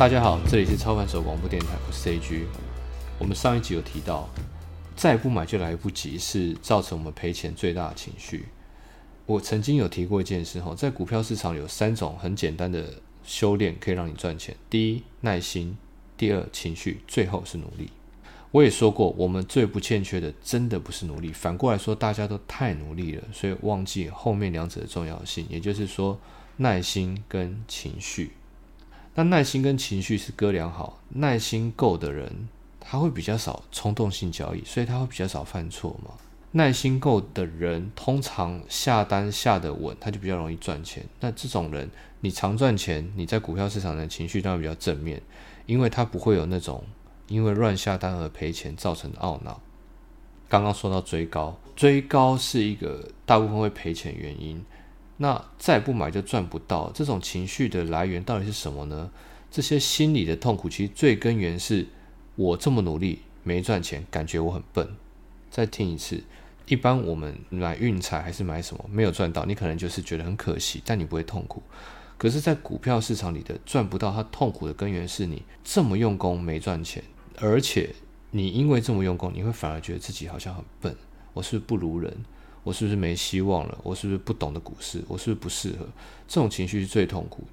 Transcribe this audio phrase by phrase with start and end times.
[0.00, 2.44] 大家好，这里是超凡手广播电台，我是 CG。
[3.18, 4.26] 我们上一集有提到，
[4.96, 8.46] 再不买就来不及，是造成我们赔钱最大的情绪。
[9.26, 15.76] 我曾经有提过一件事哈，在股票市场有三种很简单的修炼可以让你赚钱：第一，耐心；
[16.16, 17.90] 第二，情绪；最后是努力。
[18.52, 21.30] 我也说过，我们最不欠缺的，真的不是努力。
[21.30, 25.44] 反过来说，大家都太努力了，所以忘记后面两者的重要性。
[25.50, 26.18] 也就是说，
[26.56, 28.30] 耐心跟情绪。
[29.14, 36.12] 那耐心跟情绪是哥俩好，耐心够的人，他会比较少冲动性交易，所以他会比较少犯错嘛。
[36.52, 41.04] 耐心够的人，通常下单下得稳，他就比较容易赚钱。
[41.20, 45.22] 那这种人，你常赚钱，你在股票市场的情绪当然比较正面，
[45.66, 46.84] 因为他不会有那种。
[47.28, 49.60] 因为乱下单而赔钱造成的懊恼。
[50.48, 54.60] 刚刚说到追高，追高是一个大部分会赔钱原因。
[55.22, 59.10] 那再不买就赚不到，这种情绪的来源到底是什么呢？
[59.50, 61.86] 这些心理的痛苦，其实最根源是
[62.36, 64.88] 我这么努力没赚钱，感觉我很笨。
[65.50, 66.22] 再听一次，
[66.64, 71.62] 一般我们买运彩还是买什么没有赚到，你可能就是觉得很可惜，但你不会痛苦。
[72.16, 77.04] 可是，在股票市场里的赚不到，它痛苦的根源是你这么用功没赚钱。
[77.38, 77.94] 而且
[78.30, 80.96] 你因为这么用功，你会反而觉得自己好像很笨。
[81.34, 82.16] 我是不是不如人？
[82.62, 83.78] 我是不是没希望了？
[83.82, 85.02] 我是不是不懂得股市？
[85.08, 85.88] 我是不是不适合？
[86.28, 87.48] 这种情绪是最痛苦的。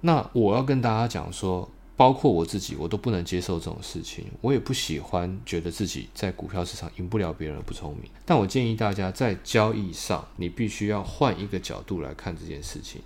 [0.00, 4.26] 那我要跟大家讲说，包括我自己，我都不能接受这种事情。
[4.40, 8.10] 我也不喜欢觉得自己在股票市场赢不了别人不聪明。
[8.24, 13.00] 但我建议大家在交易上，你必须要换一个角度来看这件事情。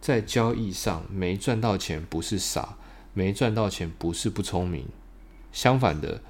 [0.00, 2.76] 在交易上，没赚到钱不是傻，
[3.12, 4.86] 没赚到钱不是不聪明。
[5.50, 6.20] 相反的，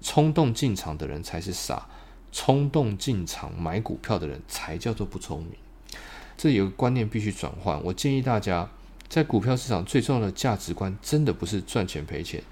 [0.00, 1.88] 冲动进场的人才是傻，
[2.32, 5.52] 冲动进场买股票的人才叫做不聪明。
[6.36, 7.82] 这有个观念必须转换。
[7.84, 8.70] 我建议大家，
[9.08, 12.42] 在股票市场最重要的价值观，真的不是赚钱赔钱。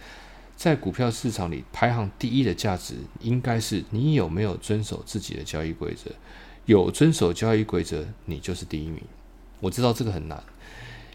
[0.57, 6.11] 在股票市场里排行第一的价值，应该是你有没有遵守自己的交易规则。
[6.67, 9.03] 有遵守交易规则，你就是第一名。
[9.61, 10.43] 我知道这个很难，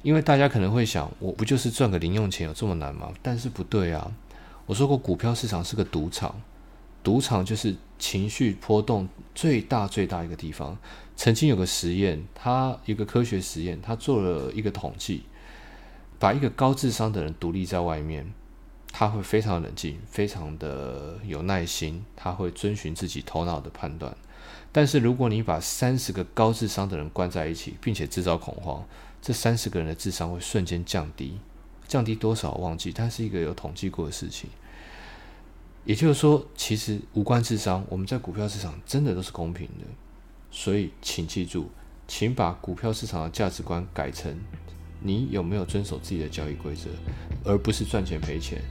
[0.02, 3.12] 因为大家可能会想，我不就是赚个零用钱，有这么难吗？
[3.22, 4.12] 但是不对啊。
[4.66, 6.42] 我说过，股票市场是个赌场，
[7.04, 10.78] 赌场就是情绪波动最大最大一个地方。
[11.16, 15.24] 曾经有个实验，他一个科学实验，他做了一个统计，
[16.18, 18.34] 把一个高智商的人独立在外面，
[18.92, 24.16] 他会非常冷静，非常的有耐心，他会遵循自己头脑的判断。
[24.72, 28.84] 但是如果你把三十个高智商的人关在一起，并且制造恐慌，
[29.22, 31.38] 这三十个人的智商会瞬间降低。
[31.88, 34.50] 降低多少忘记，它是一个有统计过的事情。
[35.86, 39.86] 也就是说，其实无关智商，我们在股票市场真的都是公平的。
[40.50, 41.70] 所以，请记住，
[42.08, 44.34] 请把股票市场的价值观改成：
[45.02, 46.90] 你有没有遵守自己的交易规则，
[47.44, 48.62] 而不是赚钱赔钱。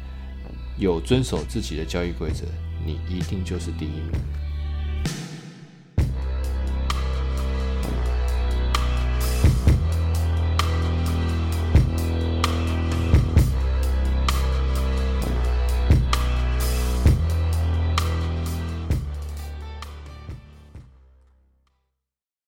[0.79, 2.47] 有遵守自己的交易规则，
[2.87, 4.11] 你一定就是第一名。